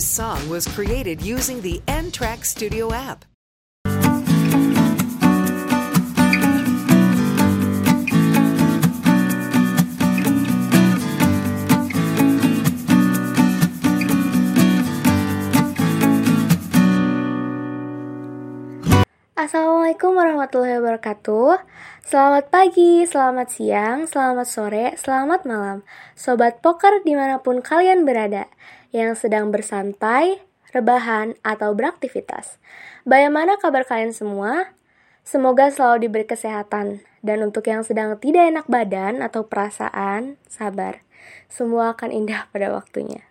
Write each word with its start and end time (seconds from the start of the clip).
This 0.00 0.08
song 0.08 0.48
was 0.48 0.66
created 0.66 1.20
using 1.20 1.60
the 1.60 1.82
N 1.86 2.10
Track 2.10 2.46
Studio 2.46 2.90
app. 2.90 3.29
Assalamualaikum 19.40 20.20
warahmatullahi 20.20 20.84
wabarakatuh. 20.84 21.64
Selamat 22.04 22.52
pagi, 22.52 23.08
selamat 23.08 23.48
siang, 23.48 24.04
selamat 24.04 24.44
sore, 24.44 24.92
selamat 25.00 25.48
malam. 25.48 25.80
Sobat 26.12 26.60
poker 26.60 27.00
di 27.08 27.16
mana 27.16 27.40
pun 27.40 27.64
kalian 27.64 28.04
berada 28.04 28.52
Yang 28.92 29.24
sedang 29.24 29.48
bersantai, 29.48 30.44
rebahan, 30.76 31.40
atau 31.40 31.72
beraktivitas. 31.72 32.60
Bagaimana 33.08 33.56
kabar 33.56 33.88
kalian 33.88 34.12
semua? 34.12 34.76
Semoga 35.24 35.72
selalu 35.72 36.04
diberi 36.04 36.28
kesehatan. 36.28 37.00
Dan 37.24 37.40
untuk 37.40 37.64
yang 37.64 37.80
sedang 37.80 38.20
tidak 38.20 38.44
enak 38.44 38.68
badan 38.68 39.24
atau 39.24 39.48
perasaan, 39.48 40.36
sabar. 40.52 41.00
Semua 41.48 41.96
akan 41.96 42.12
indah 42.12 42.44
pada 42.52 42.68
waktunya. 42.76 43.24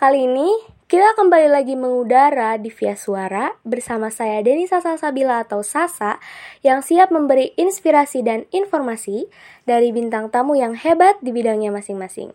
Kali 0.00 0.24
ini 0.24 0.79
kita 0.90 1.14
kembali 1.14 1.54
lagi 1.54 1.78
mengudara 1.78 2.58
di 2.58 2.66
Via 2.66 2.98
Suara 2.98 3.54
bersama 3.62 4.10
saya 4.10 4.42
Denisa 4.42 4.82
Salsabila 4.82 5.46
atau 5.46 5.62
Sasa 5.62 6.18
yang 6.66 6.82
siap 6.82 7.14
memberi 7.14 7.54
inspirasi 7.54 8.26
dan 8.26 8.50
informasi 8.50 9.30
dari 9.62 9.94
bintang 9.94 10.34
tamu 10.34 10.58
yang 10.58 10.74
hebat 10.74 11.14
di 11.22 11.30
bidangnya 11.30 11.70
masing-masing. 11.70 12.34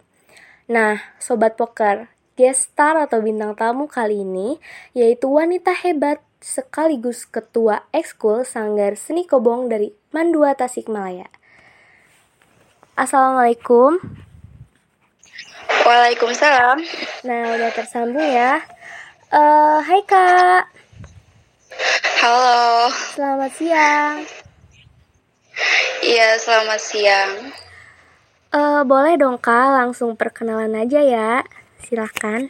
Nah, 0.71 1.03
Sobat 1.19 1.59
Poker, 1.59 2.07
guest 2.39 2.71
star 2.71 2.95
atau 2.95 3.19
bintang 3.19 3.59
tamu 3.59 3.91
kali 3.91 4.23
ini 4.23 4.55
yaitu 4.95 5.27
wanita 5.27 5.75
hebat 5.75 6.23
sekaligus 6.39 7.27
ketua 7.27 7.83
ekskul 7.91 8.47
Sanggar 8.47 8.95
Seni 8.95 9.27
Kobong 9.27 9.67
dari 9.67 9.91
Mandua 10.15 10.55
Tasikmalaya. 10.55 11.27
Assalamualaikum. 12.95 13.99
Waalaikumsalam. 15.65 16.77
Nah, 17.25 17.41
udah 17.57 17.71
tersambung 17.73 18.25
ya. 18.25 18.61
Uh, 19.33 19.81
hai 19.81 20.01
Kak. 20.05 20.69
Halo. 22.21 22.89
Selamat 23.13 23.51
siang. 23.57 24.25
Iya, 26.05 26.37
selamat 26.37 26.81
siang. 26.81 27.31
Uh, 28.55 28.81
boleh 28.87 29.17
dong 29.17 29.41
Kak, 29.41 29.73
langsung 29.73 30.13
perkenalan 30.13 30.73
aja 30.77 31.01
ya. 31.01 31.31
Silahkan. 31.81 32.49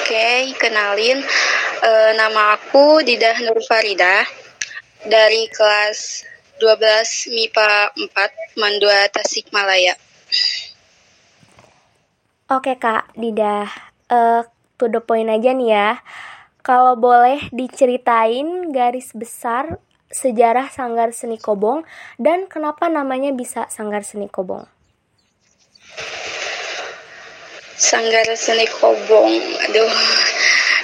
Oke, 0.00 0.56
kenalin. 0.58 1.22
Uh, 1.80 2.12
nama 2.18 2.58
aku 2.58 3.00
Didah 3.06 3.40
Nur 3.46 3.62
Farida 3.64 4.26
dari 5.06 5.48
kelas 5.48 6.28
12 6.60 7.32
MIPA 7.32 7.94
4 7.96 8.60
Mandua 8.60 9.08
Tasikmalaya. 9.08 9.96
Oke 12.50 12.74
kak, 12.82 13.14
Dida, 13.14 13.70
uh, 14.10 14.42
to 14.74 14.90
the 14.90 14.98
point 14.98 15.30
aja 15.30 15.54
nih 15.54 15.70
ya. 15.70 16.02
Kalau 16.66 16.98
boleh 16.98 17.46
diceritain 17.54 18.74
garis 18.74 19.14
besar 19.14 19.78
sejarah 20.10 20.66
Sanggar 20.66 21.14
Seni 21.14 21.38
Kobong 21.38 21.86
dan 22.18 22.50
kenapa 22.50 22.90
namanya 22.90 23.30
bisa 23.30 23.70
Sanggar 23.70 24.02
Seni 24.02 24.26
Kobong? 24.26 24.66
Sanggar 27.78 28.26
Seni 28.34 28.66
Kobong, 28.66 29.30
aduh, 29.70 29.94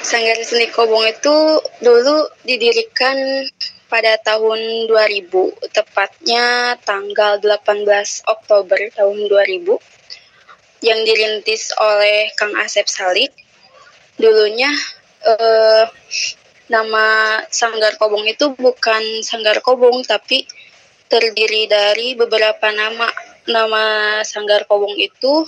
Sanggar 0.06 0.38
Seni 0.46 0.70
Kobong 0.70 1.02
itu 1.10 1.34
dulu 1.82 2.30
didirikan 2.46 3.42
pada 3.90 4.14
tahun 4.22 4.86
2000, 4.86 5.74
tepatnya 5.74 6.78
tanggal 6.86 7.42
18 7.42 8.22
Oktober 8.22 8.78
tahun 8.94 9.26
2000 9.26 10.05
yang 10.84 11.00
dirintis 11.04 11.72
oleh 11.76 12.32
Kang 12.36 12.52
Asep 12.60 12.88
Salik. 12.88 13.32
Dulunya 14.16 14.72
eh, 15.24 15.84
nama 16.66 17.06
Sanggar 17.48 17.94
Kobong 18.00 18.26
itu 18.26 18.52
bukan 18.56 19.22
Sanggar 19.22 19.60
Kobong 19.62 20.02
tapi 20.04 20.44
terdiri 21.06 21.70
dari 21.70 22.18
beberapa 22.18 22.72
nama. 22.74 23.08
Nama 23.46 23.84
Sanggar 24.26 24.66
Kobong 24.66 24.98
itu 24.98 25.46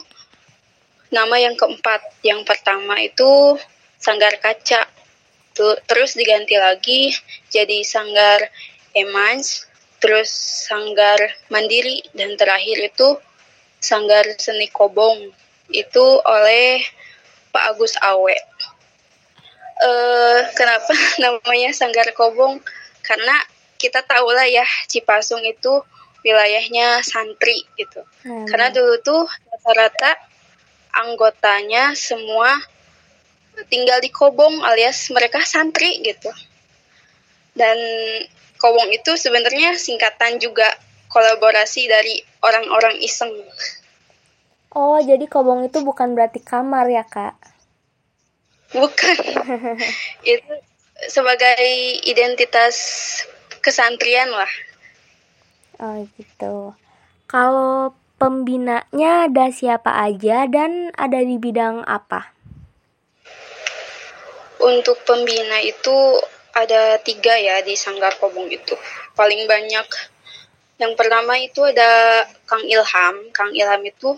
nama 1.10 1.36
yang 1.40 1.58
keempat. 1.58 2.22
Yang 2.22 2.46
pertama 2.46 3.00
itu 3.02 3.58
Sanggar 3.98 4.38
Kaca. 4.38 4.86
Terus 5.58 6.14
diganti 6.14 6.54
lagi 6.54 7.10
jadi 7.50 7.82
Sanggar 7.82 8.46
Emans, 8.94 9.66
terus 9.98 10.30
Sanggar 10.70 11.18
Mandiri 11.50 12.06
dan 12.14 12.38
terakhir 12.38 12.78
itu 12.78 13.18
Sanggar 13.78 14.26
Seni 14.38 14.66
Kobong 14.70 15.30
itu 15.70 16.06
oleh 16.26 16.82
Pak 17.54 17.64
Agus 17.74 17.94
Awe. 18.02 18.36
Uh, 19.78 20.42
kenapa 20.58 20.92
namanya 21.22 21.70
Sanggar 21.70 22.10
Kobong? 22.14 22.58
Karena 23.02 23.34
kita 23.78 24.02
tahu 24.02 24.34
lah 24.34 24.44
ya 24.50 24.66
Cipasung 24.90 25.46
itu 25.46 25.80
wilayahnya 26.26 27.00
santri 27.06 27.62
gitu. 27.78 28.02
Hmm. 28.26 28.44
Karena 28.50 28.74
dulu 28.74 28.98
tuh 29.00 29.22
rata-rata 29.54 30.18
anggotanya 30.90 31.94
semua 31.94 32.58
tinggal 33.70 34.02
di 34.02 34.10
Kobong 34.10 34.66
alias 34.66 35.10
mereka 35.14 35.42
santri 35.46 36.02
gitu. 36.02 36.30
Dan 37.54 37.78
Kobong 38.58 38.90
itu 38.90 39.14
sebenarnya 39.14 39.78
singkatan 39.78 40.42
juga 40.42 40.66
kolaborasi 41.08 41.88
dari 41.88 42.20
orang-orang 42.44 43.00
iseng. 43.00 43.32
Oh, 44.76 45.00
jadi 45.00 45.24
kobong 45.26 45.64
itu 45.64 45.80
bukan 45.80 46.12
berarti 46.12 46.44
kamar 46.44 46.86
ya, 46.92 47.04
Kak? 47.04 47.34
Bukan. 48.76 49.18
itu 50.36 50.52
sebagai 51.08 51.64
identitas 52.04 52.76
kesantrian 53.64 54.28
lah. 54.28 54.52
Oh, 55.80 56.04
gitu. 56.18 56.76
Kalau 57.28 57.94
pembinanya 58.18 59.30
ada 59.30 59.48
siapa 59.54 59.94
aja 59.94 60.44
dan 60.50 60.90
ada 60.98 61.22
di 61.22 61.38
bidang 61.38 61.86
apa? 61.86 62.34
Untuk 64.58 64.98
pembina 65.06 65.62
itu 65.62 66.18
ada 66.50 66.98
tiga 66.98 67.38
ya 67.38 67.62
di 67.62 67.78
Sanggar 67.78 68.18
Kobong 68.18 68.50
itu. 68.50 68.74
Paling 69.14 69.46
banyak 69.46 69.86
yang 70.78 70.94
pertama 70.94 71.34
itu 71.42 71.66
ada 71.66 72.22
Kang 72.46 72.62
Ilham. 72.62 73.34
Kang 73.34 73.50
Ilham 73.50 73.82
itu 73.82 74.14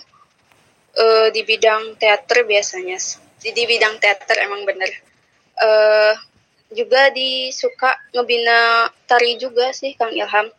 uh, 0.97 1.29
di 1.33 1.41
bidang 1.41 1.97
teater 1.97 2.45
biasanya. 2.45 3.01
Di, 3.41 3.57
di 3.57 3.65
bidang 3.65 3.97
teater 3.97 4.45
emang 4.45 4.69
bener. 4.69 4.93
Uh, 5.57 6.13
juga 6.71 7.11
disuka 7.11 7.99
ngebina 8.13 8.93
tari 9.09 9.41
juga 9.41 9.73
sih 9.73 9.97
Kang 9.97 10.13
Ilham. 10.13 10.53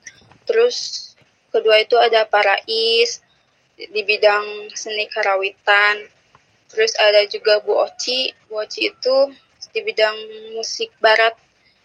Terus 0.49 1.13
kedua 1.53 1.77
itu 1.79 1.95
ada 2.01 2.25
Parais 2.25 3.21
di 3.77 4.01
bidang 4.01 4.73
seni 4.73 5.05
karawitan. 5.05 6.01
Terus 6.65 6.97
ada 6.97 7.21
juga 7.29 7.61
Bu 7.61 7.77
Oci. 7.77 8.33
Bu 8.49 8.65
Oci 8.65 8.89
itu 8.89 9.17
di 9.69 9.79
bidang 9.85 10.17
musik 10.57 10.89
barat 10.97 11.37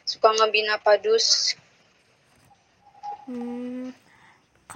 suka 0.09 0.33
ngebina 0.33 0.81
padus. 0.81 1.53
Hmm, 3.27 3.91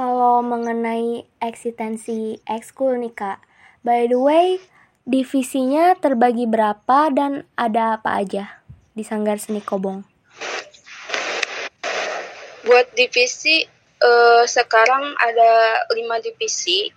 kalau 0.00 0.41
mengenai 0.41 1.28
eksistensi 1.44 2.41
ekskul 2.49 2.97
nih 3.05 3.12
kak, 3.12 3.44
by 3.84 4.09
the 4.09 4.16
way, 4.16 4.56
divisinya 5.05 5.93
terbagi 5.93 6.49
berapa 6.49 7.12
dan 7.12 7.44
ada 7.52 8.00
apa 8.00 8.17
aja 8.17 8.64
di 8.97 9.05
Sanggar 9.05 9.37
Seni 9.37 9.61
Kobong? 9.61 10.00
Buat 12.64 12.97
divisi, 12.97 13.61
uh, 14.00 14.49
sekarang 14.49 15.05
ada 15.20 15.85
lima 15.93 16.17
divisi. 16.25 16.88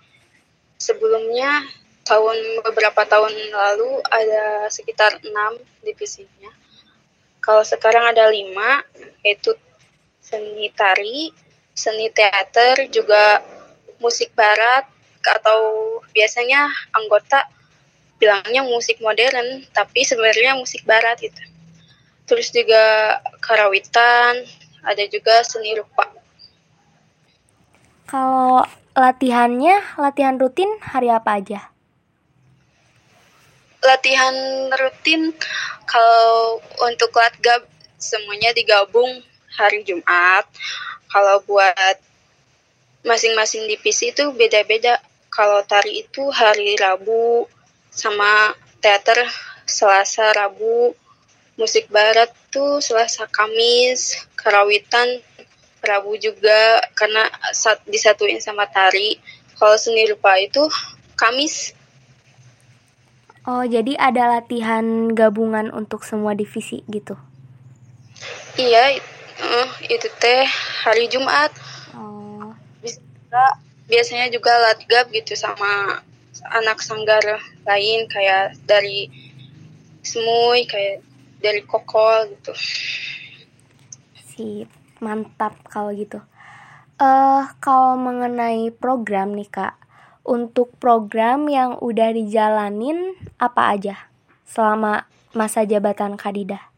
Sebelumnya 0.80 1.60
tahun 2.08 2.64
beberapa 2.64 3.04
tahun 3.04 3.36
lalu 3.52 4.00
ada 4.08 4.72
sekitar 4.72 5.20
enam 5.20 5.60
divisinya. 5.84 6.48
Kalau 7.44 7.68
sekarang 7.68 8.16
ada 8.16 8.32
lima, 8.32 8.80
yaitu 9.20 9.52
seni 10.24 10.72
tari, 10.72 11.43
seni 11.74 12.08
teater 12.14 12.86
juga 12.88 13.42
musik 13.98 14.30
barat 14.38 14.86
atau 15.24 15.60
biasanya 16.14 16.70
anggota 16.94 17.50
bilangnya 18.22 18.62
musik 18.62 19.02
modern 19.02 19.66
tapi 19.74 20.06
sebenarnya 20.06 20.54
musik 20.54 20.86
barat 20.86 21.18
gitu. 21.18 21.42
Terus 22.24 22.48
juga 22.54 23.18
karawitan 23.42 24.46
ada 24.80 25.04
juga 25.10 25.44
seni 25.44 25.76
rupa. 25.76 26.08
Kalau 28.08 28.64
latihannya 28.94 29.98
latihan 29.98 30.38
rutin 30.38 30.70
hari 30.80 31.10
apa 31.10 31.42
aja? 31.42 31.60
Latihan 33.84 34.32
rutin 34.72 35.34
kalau 35.84 36.62
untuk 36.88 37.12
latgab 37.12 37.68
semuanya 38.00 38.56
digabung 38.56 39.20
hari 39.54 39.86
Jumat. 39.86 40.46
Kalau 41.10 41.42
buat 41.46 41.96
masing-masing 43.06 43.70
divisi 43.70 44.10
itu 44.10 44.32
beda-beda. 44.34 44.98
Kalau 45.30 45.62
tari 45.66 46.06
itu 46.06 46.30
hari 46.30 46.78
Rabu 46.78 47.46
sama 47.90 48.54
teater 48.78 49.26
Selasa 49.66 50.30
Rabu, 50.34 50.94
musik 51.58 51.90
barat 51.90 52.30
tuh 52.50 52.78
Selasa 52.78 53.26
Kamis, 53.30 54.14
karawitan 54.38 55.22
Rabu 55.84 56.16
juga 56.16 56.80
karena 56.96 57.28
saat 57.52 57.82
disatuin 57.86 58.40
sama 58.40 58.66
tari. 58.66 59.18
Kalau 59.54 59.76
seni 59.78 60.06
rupa 60.10 60.38
itu 60.38 60.66
Kamis. 61.14 61.76
Oh, 63.44 63.60
jadi 63.60 64.00
ada 64.00 64.40
latihan 64.40 65.12
gabungan 65.12 65.68
untuk 65.68 66.00
semua 66.00 66.32
divisi 66.32 66.80
gitu. 66.88 67.20
Iya, 68.56 68.96
uh, 69.40 69.68
itu 69.86 70.06
teh 70.20 70.46
hari 70.84 71.10
Jumat. 71.10 71.50
Oh. 71.96 72.52
Bisa 72.82 73.58
biasanya 73.88 74.30
juga 74.30 74.54
latgab 74.60 75.10
gitu 75.10 75.34
sama 75.34 76.02
anak 76.54 76.82
sanggar 76.82 77.22
lain 77.64 78.06
kayak 78.10 78.58
dari 78.68 79.08
Semuy, 80.04 80.68
kayak 80.68 81.00
dari 81.40 81.64
Kokol 81.64 82.36
gitu. 82.36 82.52
Sip, 84.20 84.68
mantap 85.00 85.56
kalau 85.64 85.96
gitu. 85.96 86.20
Eh, 87.00 87.04
uh, 87.04 87.48
kalau 87.58 87.96
mengenai 87.96 88.68
program 88.70 89.32
nih 89.32 89.48
Kak, 89.48 89.74
untuk 90.24 90.76
program 90.76 91.48
yang 91.48 91.80
udah 91.80 92.12
dijalanin 92.12 93.16
apa 93.40 93.76
aja 93.76 93.96
selama 94.44 95.08
masa 95.32 95.64
jabatan 95.64 96.20
Kadidah? 96.20 96.73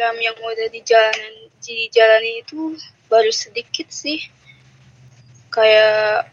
Program 0.00 0.16
yang 0.16 0.32
udah 0.40 0.72
dijalanin 0.72 1.52
dijalani 1.60 2.40
itu 2.40 2.72
baru 3.12 3.28
sedikit 3.28 3.92
sih. 3.92 4.16
Kayak 5.52 6.24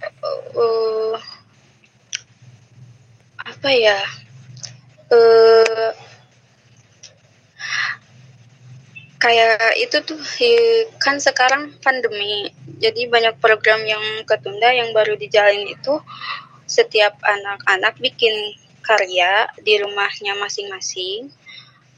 uh, 0.56 1.20
apa 3.44 3.70
ya? 3.76 4.00
Uh, 5.12 5.92
kayak 9.20 9.76
itu 9.84 10.00
tuh 10.00 10.16
kan 11.04 11.20
sekarang 11.20 11.76
pandemi 11.84 12.56
jadi 12.80 13.12
banyak 13.12 13.36
program 13.44 13.84
yang 13.84 14.24
ketunda 14.24 14.72
yang 14.72 14.96
baru 14.96 15.20
dijalin 15.20 15.68
itu 15.68 16.00
setiap 16.64 17.20
anak-anak 17.20 18.00
bikin 18.00 18.32
karya 18.80 19.52
di 19.60 19.76
rumahnya 19.76 20.40
masing-masing. 20.40 21.28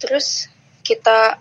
Terus 0.01 0.49
kita 0.81 1.37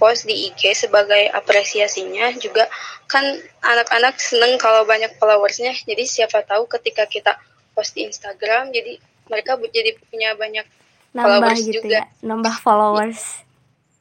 post 0.00 0.24
di 0.24 0.48
IG 0.48 0.72
sebagai 0.72 1.28
apresiasinya 1.28 2.32
juga 2.40 2.64
kan 3.04 3.22
anak-anak 3.60 4.16
seneng 4.16 4.56
kalau 4.56 4.88
banyak 4.88 5.12
followersnya. 5.20 5.76
Jadi 5.84 6.08
siapa 6.08 6.40
tahu 6.40 6.64
ketika 6.64 7.04
kita 7.04 7.36
post 7.76 7.92
di 7.92 8.08
Instagram 8.08 8.72
jadi 8.72 8.96
mereka 9.28 9.60
jadi 9.60 9.94
punya 10.08 10.32
banyak 10.34 10.64
nambah 11.12 11.36
followers 11.36 11.60
gitu 11.60 11.84
juga. 11.84 11.92
ya 11.92 12.02
nambah 12.24 12.54
followers. 12.64 13.20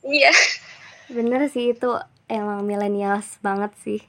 Iya. 0.08 0.32
Bener 1.12 1.52
sih 1.52 1.76
itu 1.76 1.92
emang 2.32 2.64
millennials 2.64 3.36
banget 3.44 3.76
sih. 3.84 4.00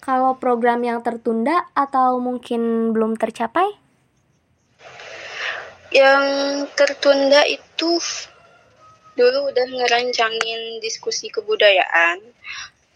Kalau 0.00 0.38
program 0.40 0.80
yang 0.80 1.04
tertunda 1.04 1.68
atau 1.76 2.16
mungkin 2.22 2.92
belum 2.96 3.20
tercapai? 3.20 3.68
Yang 5.92 6.24
tertunda 6.78 7.44
itu 7.44 8.00
dulu 9.20 9.52
udah 9.52 9.66
ngerancangin 9.68 10.80
diskusi 10.80 11.28
kebudayaan 11.28 12.24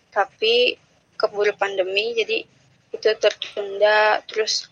tapi 0.09 0.81
keburu 1.21 1.53
pandemi 1.61 2.17
jadi 2.17 2.49
itu 2.95 3.09
tertunda. 3.21 4.25
Terus 4.25 4.71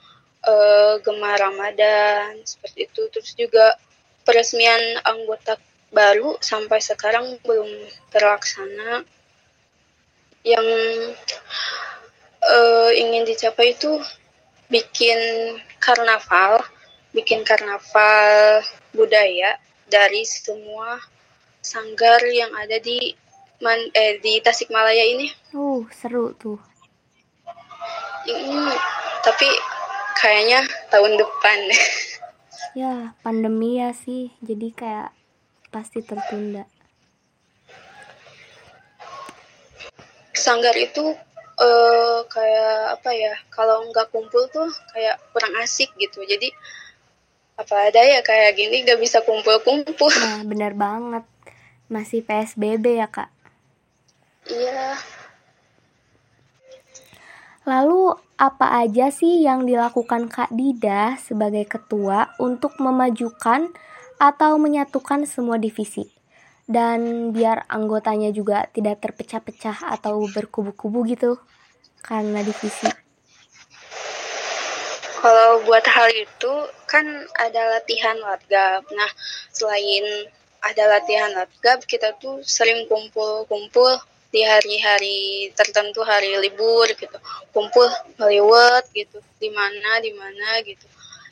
uh, 0.48 0.96
Gemar 1.04 1.36
Ramadan 1.36 2.40
seperti 2.46 2.88
itu. 2.88 3.02
Terus 3.12 3.36
juga 3.36 3.76
peresmian 4.24 4.80
anggota 5.04 5.60
baru 5.92 6.40
sampai 6.40 6.80
sekarang 6.80 7.36
belum 7.44 7.68
terlaksana. 8.08 9.04
Yang 10.42 10.66
uh, 12.40 12.90
ingin 12.96 13.28
dicapai 13.28 13.76
itu 13.76 14.00
bikin 14.72 15.20
karnaval 15.78 16.64
bikin 17.12 17.44
karnaval 17.44 18.64
budaya 18.96 19.60
dari 19.84 20.24
semua 20.24 20.96
sanggar 21.62 22.18
yang 22.26 22.50
ada 22.58 22.82
di 22.82 23.14
Man, 23.62 23.78
eh 23.94 24.18
di 24.18 24.42
Tasikmalaya 24.42 25.06
ini. 25.06 25.30
Uh, 25.54 25.86
seru 25.94 26.34
tuh. 26.34 26.58
Ini 28.26 28.58
tapi 29.22 29.46
kayaknya 30.18 30.66
tahun 30.90 31.14
depan. 31.14 31.58
ya, 32.82 33.14
pandemi 33.22 33.78
ya 33.78 33.94
sih. 33.94 34.34
Jadi 34.42 34.74
kayak 34.74 35.14
pasti 35.70 36.02
tertunda. 36.02 36.66
Sanggar 40.34 40.74
itu 40.74 41.14
uh, 41.62 42.18
kayak 42.26 42.98
apa 42.98 43.10
ya? 43.14 43.34
Kalau 43.54 43.86
nggak 43.94 44.10
kumpul 44.10 44.42
tuh 44.50 44.66
kayak 44.90 45.22
kurang 45.30 45.54
asik 45.62 45.94
gitu. 46.02 46.26
Jadi 46.26 46.50
apa 47.54 47.94
ada 47.94 48.02
ya 48.02 48.26
kayak 48.26 48.58
gini 48.58 48.82
gak 48.82 48.98
bisa 48.98 49.22
kumpul-kumpul. 49.22 50.10
Nah, 50.10 50.42
benar 50.42 50.74
banget 50.74 51.22
masih 51.92 52.24
PSBB 52.24 52.96
ya 52.96 53.06
kak? 53.12 53.28
Iya. 54.48 54.96
Lalu 57.62 58.18
apa 58.42 58.82
aja 58.82 59.14
sih 59.14 59.46
yang 59.46 59.62
dilakukan 59.70 60.26
Kak 60.26 60.50
Dida 60.50 61.14
sebagai 61.22 61.62
ketua 61.62 62.34
untuk 62.42 62.74
memajukan 62.82 63.70
atau 64.18 64.58
menyatukan 64.58 65.30
semua 65.30 65.62
divisi? 65.62 66.10
Dan 66.66 67.30
biar 67.30 67.70
anggotanya 67.70 68.34
juga 68.34 68.66
tidak 68.74 68.98
terpecah-pecah 69.06 69.94
atau 69.94 70.26
berkubu-kubu 70.26 71.06
gitu 71.06 71.38
karena 72.02 72.42
divisi. 72.42 72.90
Kalau 75.22 75.62
buat 75.62 75.86
hal 75.86 76.10
itu 76.18 76.52
kan 76.90 77.06
ada 77.38 77.78
latihan 77.78 78.18
warga. 78.26 78.82
Nah, 78.90 79.10
selain 79.54 80.26
ada 80.62 80.84
latihan 80.86 81.34
latgab 81.34 81.82
kita 81.84 82.14
tuh 82.22 82.38
sering 82.46 82.86
kumpul-kumpul 82.86 83.98
di 84.32 84.40
hari-hari 84.46 85.50
tertentu 85.52 86.00
hari 86.06 86.38
libur 86.38 86.86
gitu. 86.94 87.18
Kumpul 87.50 87.84
ngeliwet 88.16 88.86
gitu 88.94 89.18
di 89.42 89.50
mana 89.50 89.98
di 90.00 90.14
mana 90.14 90.62
gitu. 90.62 90.86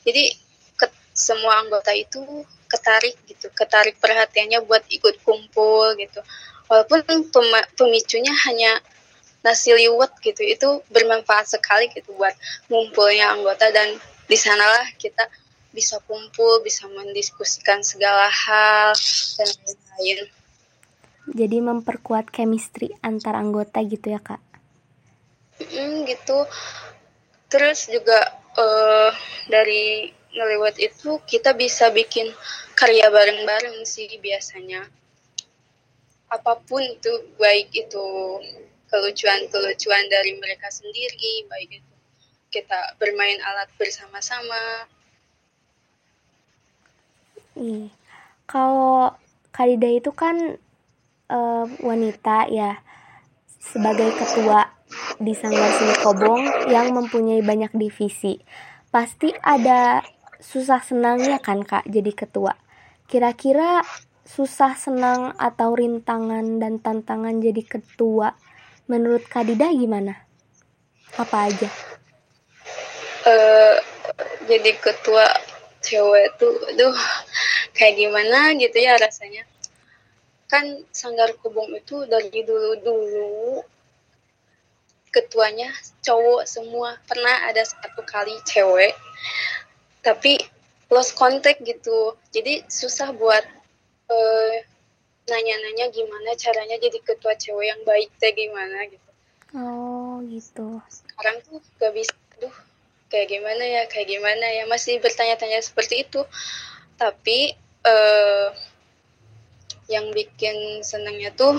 Jadi 0.05 0.35
ke, 0.77 0.87
semua 1.15 1.63
anggota 1.63 1.95
itu 1.95 2.21
ketarik 2.67 3.17
gitu 3.27 3.49
ketarik 3.55 3.97
perhatiannya 4.03 4.67
buat 4.67 4.83
ikut 4.91 5.23
kumpul 5.23 5.95
gitu. 5.97 6.21
Walaupun 6.67 7.31
pemicunya 7.75 8.35
hanya 8.47 8.79
nasi 9.41 9.73
liwet 9.73 10.13
gitu 10.21 10.45
itu 10.45 10.69
bermanfaat 10.93 11.49
sekali 11.49 11.89
gitu 11.97 12.13
buat 12.15 12.37
ngumpulnya 12.69 13.33
anggota 13.33 13.73
dan 13.73 13.97
di 14.29 14.37
sanalah 14.37 14.85
kita 15.01 15.27
bisa 15.81 15.97
kumpul, 16.05 16.61
bisa 16.61 16.85
mendiskusikan 16.93 17.81
segala 17.81 18.29
hal 18.29 18.93
dan 19.41 19.49
lain-lain. 19.65 20.29
Jadi 21.33 21.57
memperkuat 21.65 22.29
chemistry 22.29 22.93
antar 23.01 23.41
anggota 23.41 23.81
gitu 23.81 24.13
ya 24.13 24.21
kak? 24.21 24.45
Mm, 25.57 26.05
gitu. 26.05 26.45
Terus 27.49 27.89
juga 27.89 28.21
uh, 28.61 29.11
dari 29.49 30.13
ngeliwat 30.37 30.77
itu 30.77 31.17
kita 31.25 31.57
bisa 31.57 31.89
bikin 31.89 32.29
karya 32.77 33.09
bareng-bareng 33.09 33.81
sih 33.89 34.21
biasanya. 34.21 34.85
Apa 36.29 36.61
pun 36.61 36.85
itu 36.85 37.11
baik 37.41 37.73
itu 37.73 38.05
kelucuan-kelucuan 38.93 40.05
dari 40.13 40.37
mereka 40.37 40.69
sendiri, 40.69 41.49
baik 41.49 41.81
itu 41.81 41.95
kita 42.51 42.99
bermain 42.99 43.39
alat 43.47 43.71
bersama-sama 43.79 44.91
Ih, 47.61 47.93
kalau 48.49 49.13
Kalida 49.53 49.87
itu 49.93 50.11
kan 50.17 50.57
uh, 51.29 51.67
wanita 51.85 52.49
ya 52.49 52.81
sebagai 53.61 54.17
ketua 54.17 54.73
di 55.21 55.37
Sanggar 55.37 55.69
Seni 55.77 55.95
Kobong 56.01 56.73
yang 56.73 56.97
mempunyai 56.97 57.45
banyak 57.45 57.77
divisi. 57.77 58.41
Pasti 58.89 59.31
ada 59.45 60.01
susah 60.41 60.81
senangnya 60.81 61.37
kan 61.39 61.61
Kak 61.63 61.85
jadi 61.85 62.17
ketua. 62.17 62.57
Kira-kira 63.05 63.85
susah 64.25 64.75
senang 64.79 65.37
atau 65.37 65.77
rintangan 65.77 66.57
dan 66.57 66.81
tantangan 66.81 67.39
jadi 67.45 67.63
ketua 67.63 68.33
menurut 68.89 69.29
Kadida 69.29 69.69
gimana? 69.71 70.25
Apa 71.21 71.53
aja? 71.53 71.69
uh, 73.27 73.77
jadi 74.49 74.71
ketua 74.81 75.27
cewek 75.81 76.37
tuh 76.37 76.53
aduh 76.69 76.97
kayak 77.81 77.97
gimana 77.97 78.53
gitu 78.61 78.77
ya 78.77 79.01
rasanya. 79.01 79.49
Kan 80.53 80.85
sanggar 80.93 81.33
kubung 81.41 81.73
itu 81.73 82.05
dari 82.05 82.45
dulu 82.45 82.77
dulu 82.77 83.65
ketuanya 85.09 85.73
cowok 86.05 86.45
semua. 86.45 87.01
Pernah 87.09 87.49
ada 87.49 87.65
satu 87.65 88.05
kali 88.05 88.37
cewek 88.45 88.93
tapi 90.05 90.37
lost 90.93 91.17
contact 91.17 91.65
gitu. 91.65 92.21
Jadi 92.37 92.69
susah 92.69 93.17
buat 93.17 93.45
uh, 94.13 94.55
nanya-nanya 95.25 95.89
gimana 95.89 96.37
caranya 96.37 96.77
jadi 96.77 97.01
ketua 97.01 97.33
cewek 97.41 97.65
yang 97.73 97.81
baik 97.89 98.13
teh 98.21 98.37
gimana 98.37 98.85
gitu. 98.93 99.11
Oh 99.57 100.21
gitu. 100.29 100.85
Sekarang 100.93 101.41
tuh 101.49 101.65
gak 101.81 101.97
bisa. 101.97 102.13
Aduh 102.37 102.53
kayak 103.09 103.33
gimana 103.33 103.65
ya 103.65 103.83
kayak 103.89 104.09
gimana 104.13 104.47
ya. 104.53 104.69
Masih 104.69 105.01
bertanya-tanya 105.01 105.65
seperti 105.65 106.05
itu. 106.05 106.21
Tapi 107.01 107.57
uh, 107.85 108.49
yang 109.91 110.15
bikin 110.15 110.81
senangnya 110.87 111.35
tuh 111.35 111.59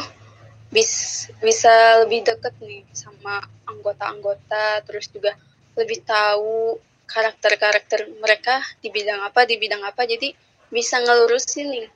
bis, 0.72 1.28
bisa 1.44 2.04
lebih 2.08 2.24
deket 2.24 2.56
nih 2.64 2.88
sama 2.96 3.44
anggota-anggota 3.68 4.88
terus 4.88 5.12
juga 5.12 5.36
lebih 5.76 6.04
tahu 6.08 6.80
karakter-karakter 7.12 8.08
mereka 8.24 8.64
di 8.80 8.88
bidang 8.88 9.20
apa 9.28 9.44
di 9.44 9.60
bidang 9.60 9.84
apa. 9.84 10.08
Jadi 10.08 10.32
bisa 10.72 11.04
ngelurusin 11.04 11.68
nih 11.68 11.88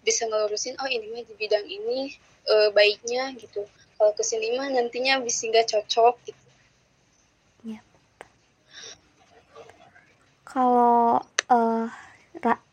bisa 0.00 0.24
ngelurusin 0.30 0.78
oh 0.80 0.88
ini 0.88 1.12
mah 1.12 1.22
di 1.26 1.34
bidang 1.36 1.66
ini 1.66 2.14
uh, 2.48 2.70
baiknya 2.70 3.34
gitu. 3.36 3.66
Kalau 3.98 4.16
ke 4.16 4.22
sini 4.24 4.56
mah 4.56 4.70
nantinya 4.70 5.20
bisa 5.20 5.50
nggak 5.50 5.66
cocok 5.76 6.14
gitu. 6.24 6.42
Ya. 7.60 7.84
kalau 10.48 11.20
uh, 11.52 11.86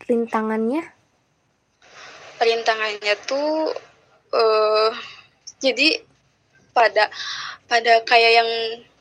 rintangannya 0.08 0.97
rintangannya 2.38 3.16
tuh 3.26 3.74
uh, 4.34 4.92
jadi 5.62 6.02
pada 6.72 7.10
pada 7.66 7.94
kayak 8.06 8.32
yang 8.44 8.52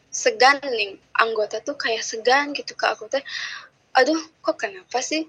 segan 0.09 0.57
nih 0.65 0.97
anggota 1.13 1.61
tuh 1.61 1.77
kayak 1.77 2.01
segan 2.01 2.57
gitu 2.57 2.73
ke 2.73 2.89
aku 2.89 3.05
teh 3.13 3.21
aduh 3.93 4.21
kok 4.41 4.57
kenapa 4.57 5.05
sih 5.05 5.29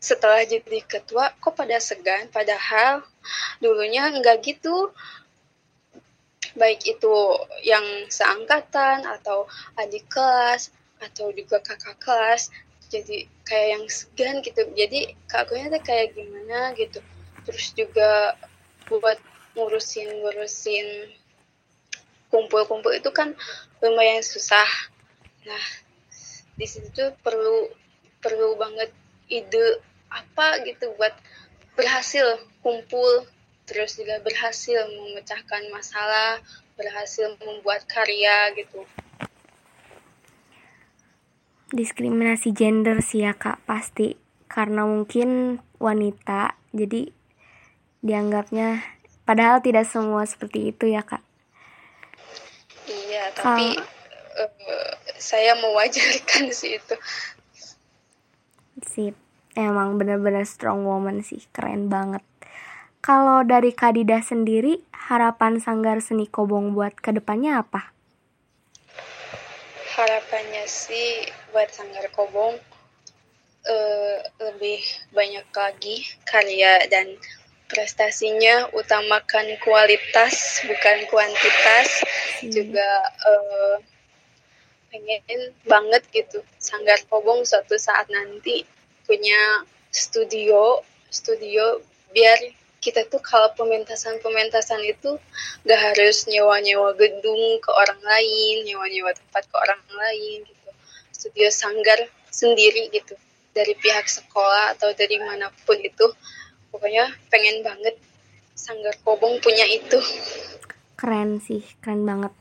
setelah 0.00 0.40
jadi 0.48 0.80
ketua 0.88 1.36
kok 1.38 1.52
pada 1.52 1.76
segan? 1.76 2.32
Padahal 2.32 3.04
dulunya 3.60 4.08
enggak 4.08 4.40
gitu. 4.40 4.90
Baik 6.56 6.82
itu 6.88 7.14
yang 7.62 7.84
seangkatan 8.10 9.06
atau 9.06 9.46
adik 9.76 10.08
kelas 10.08 10.72
atau 10.98 11.30
juga 11.30 11.60
kakak 11.62 12.00
kelas 12.00 12.48
jadi 12.90 13.28
kayak 13.46 13.68
yang 13.76 13.84
segan 13.86 14.34
gitu. 14.40 14.66
Jadi 14.72 15.14
kakunya 15.28 15.68
tuh 15.68 15.82
kayak 15.84 16.16
gimana 16.16 16.72
gitu 16.74 16.98
terus 17.50 17.74
juga 17.74 18.38
buat 18.86 19.18
ngurusin 19.58 20.22
ngurusin 20.22 20.86
kumpul-kumpul 22.30 22.94
itu 22.94 23.10
kan 23.10 23.34
lumayan 23.82 24.22
susah. 24.22 24.70
Nah, 25.42 25.64
di 26.54 26.66
situ 26.70 27.10
perlu 27.26 27.66
perlu 28.22 28.54
banget 28.54 28.94
ide 29.26 29.82
apa 30.06 30.62
gitu 30.62 30.94
buat 30.94 31.10
berhasil 31.74 32.38
kumpul 32.62 33.26
terus 33.66 33.98
juga 33.98 34.22
berhasil 34.22 34.86
memecahkan 34.94 35.70
masalah, 35.74 36.38
berhasil 36.78 37.34
membuat 37.42 37.86
karya 37.90 38.54
gitu. 38.54 38.86
Diskriminasi 41.70 42.50
gender 42.50 42.98
sih 43.02 43.26
ya 43.26 43.34
kak 43.34 43.62
pasti 43.66 44.18
karena 44.50 44.82
mungkin 44.82 45.62
wanita 45.78 46.58
jadi 46.74 47.14
dianggapnya 48.00 48.84
padahal 49.24 49.60
tidak 49.64 49.84
semua 49.88 50.24
seperti 50.24 50.72
itu 50.72 50.90
ya 50.90 51.04
kak 51.04 51.24
Iya, 52.90 53.24
tapi 53.38 53.78
uh, 53.78 54.92
saya 55.14 55.54
mewajarkan 55.58 56.50
sih 56.58 56.80
itu. 56.80 56.96
Sip, 58.82 59.14
emang 59.54 60.00
bener-bener 60.00 60.42
strong 60.42 60.82
woman 60.82 61.22
sih, 61.22 61.44
keren 61.54 61.86
banget. 61.86 62.24
Kalau 63.00 63.46
dari 63.46 63.72
Kadida 63.72 64.20
sendiri, 64.20 64.82
harapan 64.92 65.56
Sanggar 65.56 66.04
Seni 66.04 66.28
Kobong 66.28 66.76
buat 66.76 66.92
ke 66.98 67.16
depannya 67.16 67.64
apa? 67.64 67.92
Harapannya 69.96 70.64
sih 70.68 71.28
buat 71.52 71.68
Sanggar 71.72 72.08
Kobong 72.12 72.56
uh, 73.64 74.16
lebih 74.40 74.80
banyak 75.12 75.46
lagi 75.52 75.96
karya 76.28 76.84
dan 76.92 77.16
prestasinya 77.70 78.68
utamakan 78.74 79.56
kualitas 79.62 80.60
bukan 80.66 80.98
kuantitas 81.08 81.88
hmm. 82.42 82.50
juga 82.50 82.90
uh, 83.24 83.76
pengen 84.90 85.54
banget 85.64 86.02
gitu 86.10 86.42
Sanggar 86.58 86.98
Kobong 87.06 87.46
suatu 87.46 87.78
saat 87.78 88.10
nanti 88.10 88.66
punya 89.06 89.62
studio 89.94 90.82
studio 91.10 91.78
biar 92.10 92.38
kita 92.80 93.04
tuh 93.12 93.20
kalau 93.20 93.52
pementasan-pementasan 93.54 94.80
itu 94.88 95.20
gak 95.68 95.80
harus 95.92 96.24
nyewa-nyewa 96.32 96.96
gedung 96.96 97.60
ke 97.60 97.70
orang 97.76 98.00
lain, 98.00 98.64
nyewa-nyewa 98.64 99.12
tempat 99.12 99.44
ke 99.44 99.56
orang 99.60 99.84
lain 99.92 100.48
gitu. 100.48 100.70
Studio 101.12 101.52
sanggar 101.52 102.00
sendiri 102.32 102.88
gitu 102.88 103.20
dari 103.52 103.76
pihak 103.76 104.08
sekolah 104.08 104.72
atau 104.78 104.96
dari 104.96 105.20
mana 105.20 105.52
pun 105.68 105.76
itu 105.76 106.08
pokoknya 106.70 107.10
pengen 107.28 107.62
banget 107.66 107.98
Sanggar 108.54 108.92
Kobong 109.02 109.40
punya 109.40 109.64
itu. 109.66 109.98
Keren 110.94 111.40
sih 111.40 111.64
keren 111.80 112.04
banget. 112.04 112.34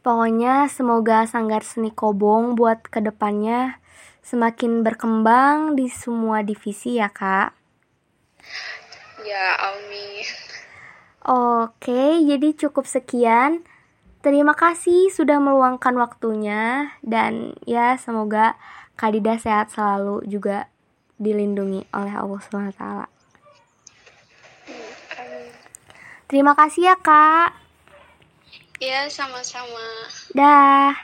Pokoknya 0.00 0.66
semoga 0.72 1.28
Sanggar 1.28 1.60
Seni 1.60 1.92
Kobong 1.92 2.56
buat 2.56 2.80
ke 2.88 3.04
depannya 3.04 3.76
semakin 4.24 4.80
berkembang 4.80 5.76
di 5.76 5.92
semua 5.92 6.40
divisi 6.40 6.96
ya 6.96 7.12
kak. 7.12 7.52
Ya 9.20 9.46
amin. 9.60 10.24
Oke 11.28 12.24
jadi 12.24 12.56
cukup 12.56 12.88
sekian. 12.88 13.60
Terima 14.20 14.52
kasih 14.52 15.12
sudah 15.12 15.36
meluangkan 15.36 15.96
waktunya. 16.00 16.96
Dan 17.04 17.56
ya 17.68 18.00
semoga 18.00 18.56
Kadida 18.96 19.36
sehat 19.40 19.72
selalu 19.72 20.24
juga 20.28 20.68
dilindungi 21.20 21.88
oleh 21.92 22.14
Allah 22.16 22.40
SWT. 22.40 23.19
Terima 26.30 26.54
kasih 26.54 26.86
ya, 26.86 26.94
Kak. 26.94 27.58
Iya, 28.78 29.10
sama-sama. 29.10 30.06
Dah. 30.30 30.94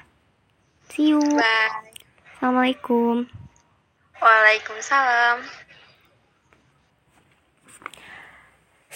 See 0.95 1.11
you. 1.11 1.19
Bye. 1.19 1.91
Assalamualaikum. 2.39 3.27
Waalaikumsalam. 4.23 5.43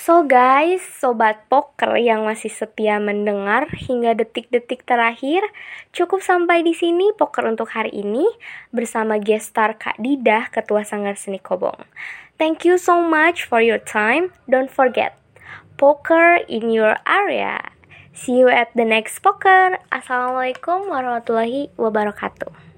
So 0.00 0.24
guys, 0.24 0.80
sobat 0.80 1.44
poker 1.52 2.00
yang 2.00 2.24
masih 2.24 2.48
setia 2.48 2.96
mendengar 2.96 3.68
hingga 3.74 4.16
detik-detik 4.16 4.88
terakhir, 4.88 5.44
cukup 5.92 6.24
sampai 6.24 6.64
di 6.64 6.72
sini 6.72 7.12
poker 7.12 7.44
untuk 7.44 7.68
hari 7.76 7.92
ini 7.92 8.24
bersama 8.72 9.20
guest 9.20 9.52
star 9.52 9.76
Kak 9.76 10.00
Didah, 10.00 10.48
Ketua 10.48 10.88
Sanggar 10.88 11.20
Seni 11.20 11.36
Kobong. 11.36 11.84
Thank 12.40 12.64
you 12.64 12.80
so 12.80 13.04
much 13.04 13.44
for 13.44 13.60
your 13.60 13.76
time. 13.76 14.32
Don't 14.48 14.72
forget, 14.72 15.19
poker 15.80 16.36
in 16.44 16.68
your 16.68 17.00
area. 17.08 17.72
See 18.12 18.36
you 18.36 18.52
at 18.52 18.68
the 18.76 18.84
next 18.84 19.24
poker. 19.24 19.80
Assalamualaikum 19.88 20.92
warahmatullahi 20.92 21.72
wabarakatuh. 21.80 22.69